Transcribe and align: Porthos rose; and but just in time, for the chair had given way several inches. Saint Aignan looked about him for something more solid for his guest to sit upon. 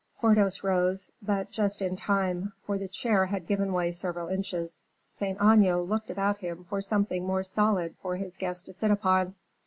Porthos 0.17 0.63
rose; 0.63 1.11
and 1.19 1.27
but 1.27 1.51
just 1.51 1.79
in 1.79 1.95
time, 1.95 2.53
for 2.65 2.79
the 2.79 2.87
chair 2.87 3.27
had 3.27 3.45
given 3.45 3.71
way 3.71 3.91
several 3.91 4.29
inches. 4.29 4.87
Saint 5.11 5.37
Aignan 5.39 5.81
looked 5.81 6.09
about 6.09 6.39
him 6.39 6.63
for 6.63 6.81
something 6.81 7.23
more 7.23 7.43
solid 7.43 7.95
for 8.01 8.15
his 8.15 8.35
guest 8.35 8.65
to 8.65 8.73
sit 8.73 8.89
upon. 8.89 9.35